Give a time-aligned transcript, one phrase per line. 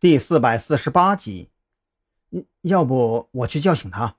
[0.00, 1.50] 第四百四十八集，
[2.60, 4.14] 要不我去叫醒他？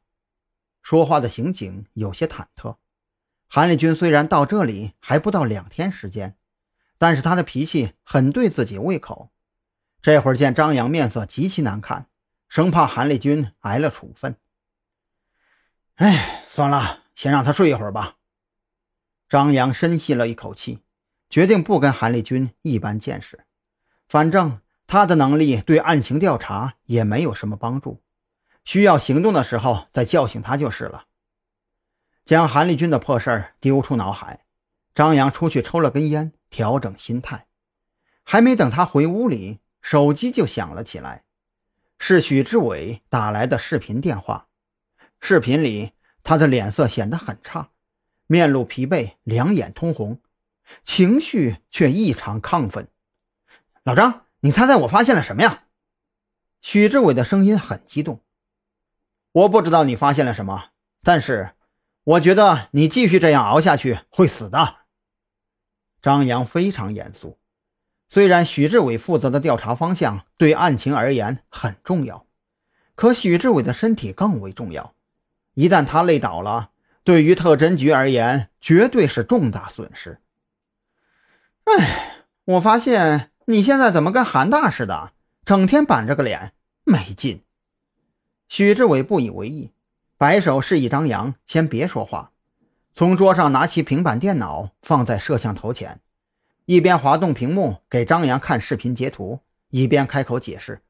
[0.81, 2.75] 说话的刑警有些忐忑。
[3.47, 6.35] 韩立军虽然到这里还不到两天时间，
[6.97, 9.31] 但是他的脾气很对自己胃口。
[10.01, 12.09] 这会儿见张扬面色极其难看，
[12.49, 14.35] 生怕韩立军挨了处分。
[15.95, 18.17] 哎，算了，先让他睡一会儿吧。
[19.29, 20.81] 张扬深吸了一口气，
[21.29, 23.45] 决定不跟韩立军一般见识，
[24.09, 24.59] 反正。
[24.91, 28.01] 他的能力对案情调查也没有什么帮助，
[28.65, 31.05] 需要行动的时候再叫醒他就是了。
[32.25, 34.45] 将韩立军的破事儿丢出脑海，
[34.95, 37.45] 张扬出去抽了根烟，调整心态。
[38.23, 41.23] 还没等他回屋里，手机就响了起来，
[41.99, 44.47] 是许志伟打来的视频电话。
[45.21, 45.91] 视频里，
[46.23, 47.69] 他的脸色显得很差，
[48.25, 50.19] 面露疲惫，两眼通红，
[50.83, 52.87] 情绪却异常亢奋。
[53.83, 54.25] 老张。
[54.41, 55.63] 你猜猜我发现了什么呀？
[56.61, 58.21] 许志伟的声音很激动。
[59.33, 60.69] 我不知道你发现了什么，
[61.03, 61.51] 但是
[62.03, 64.77] 我觉得你继续这样熬下去会死的。
[66.01, 67.37] 张扬非常严肃。
[68.07, 72.25] 虽然许志伟负责的调查方向对案情而言很重要，
[72.95, 74.95] 可许志伟的身体更为重要。
[75.53, 76.71] 一旦他累倒了，
[77.03, 80.21] 对于特侦局而言绝对是重大损失。
[81.65, 83.31] 哎，我发现。
[83.49, 86.53] 你现在怎么跟韩大似的，整天板着个脸，
[86.83, 87.41] 没劲。
[88.47, 89.71] 许志伟不以为意，
[90.19, 92.31] 摆手示意张扬先别说话，
[92.93, 95.99] 从桌上拿起平板电脑放在摄像头前，
[96.65, 99.39] 一边滑动屏幕给张扬看视频截图，
[99.71, 100.83] 一边开口解释：“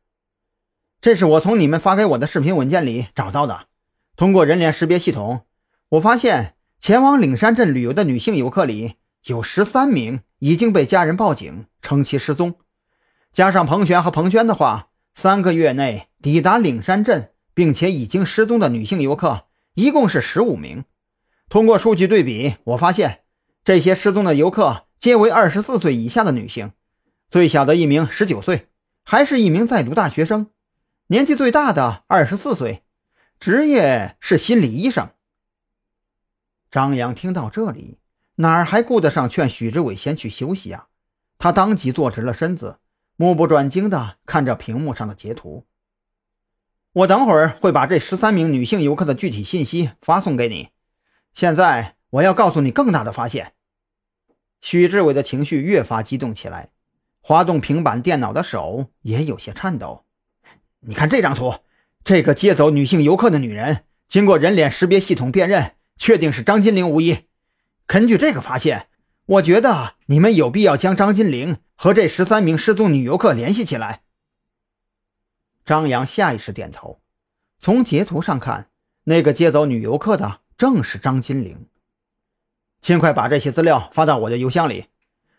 [0.99, 3.67] 这是我从你们发给我的视频文件里找到的。
[4.17, 5.45] 通过人脸识别系统，
[5.91, 12.56] 我发现前往岭山镇旅游的女性游客里有十三名。”已经被家人报警称其失踪，
[13.34, 20.86] 加上彭璇和彭娟的话，三个月内抵达岭山镇并且已经失踪的女性游客一共是十五名。
[21.50, 23.24] 通过数据对比，我发现
[23.66, 26.72] 这些失踪的游客皆为二十四岁以下的女性，
[27.29, 28.69] 最小的一名十九岁，
[29.03, 30.46] 还是一名在读大学生；
[31.08, 32.85] 年纪最大的二十四岁，
[33.41, 35.09] 职业是心理医生。
[36.72, 37.98] 张扬听到这里。
[38.41, 40.88] 哪儿还顾得上劝许志伟先去休息啊？
[41.38, 42.79] 他当即坐直了身子，
[43.17, 45.66] 目不转睛地看着屏幕上的截图。
[46.94, 50.69] 我等会儿会把这十三名女性游客的具体信息发送给你。
[51.33, 53.53] 现在我要告诉你更大的发现。
[54.61, 56.69] 许志伟的情绪越发激动起来，
[57.19, 60.05] 滑动平板电脑的手也有些颤抖。
[60.79, 61.55] 你看这张图，
[62.05, 67.25] 这个接走女性游客的女人，经过人脸识别系统辨认，确定是张金玲无疑。
[67.89, 68.88] 根据这个发现，
[69.25, 74.03] 我觉得你们有必要将张金玲和这十三名失踪女游客联系起来。
[75.66, 77.01] 张扬下意识点头。
[77.57, 78.69] 从截图上看，
[79.05, 81.66] 那个接走女游客的正是张金玲。
[82.79, 84.85] 尽快把这些资料发到我的邮箱里，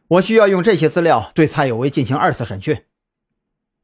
[0.09, 2.84] 我需要用这些资料对蔡有为进行二次审讯。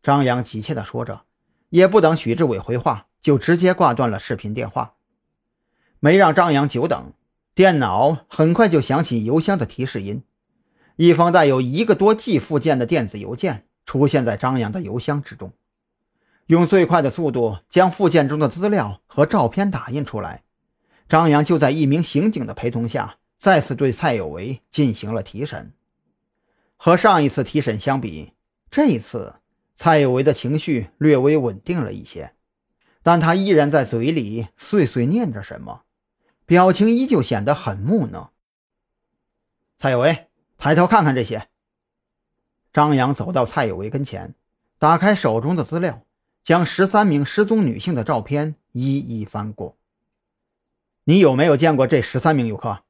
[0.02, 1.22] 张扬急切地说着，
[1.68, 4.96] 也不等许志伟回话，就直接挂断了视频电话，
[6.00, 7.12] 没让张扬久等。
[7.56, 10.22] 电脑很快就响起邮箱的提示音，
[10.96, 15.54] 一封带有一个多 G 附件的电子邮件出现在张扬的邮箱之中。
[16.48, 20.42] 用最快的速度将附件中的资料和照片打印出来，
[21.08, 25.72] 张扬就在一名刑警的陪同下，再次对蔡有为进行了提审。
[26.76, 28.34] 和上一次提审相比，
[28.70, 29.36] 这一次
[29.74, 32.34] 蔡有为的情绪略微稳定了一些，
[33.02, 35.84] 但他依然在嘴里碎碎念着什么。
[36.46, 38.30] 表情依旧显得很木讷。
[39.76, 41.48] 蔡有为，抬头看看这些。
[42.72, 44.34] 张扬走到蔡有为跟前，
[44.78, 46.04] 打开手中的资料，
[46.44, 49.76] 将十三名失踪女性的照片一一翻过。
[51.04, 52.84] 你有没有见过这十三名游客？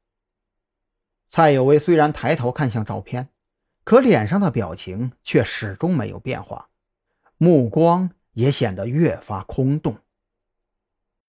[1.28, 3.31] 蔡有为虽然抬头看向照片，
[3.84, 6.69] 可脸上的表情却始终没有变化，
[7.39, 9.97] 目光也显得越发空洞。